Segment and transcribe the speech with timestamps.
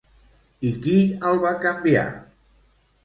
[0.69, 0.95] I qui
[1.31, 2.07] el va canviar?